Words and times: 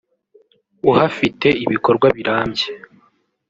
uhafite 0.89 1.47
ibikorwa 1.65 2.07
birambye 2.17 2.67